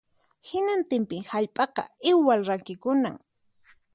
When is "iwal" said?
2.11-2.41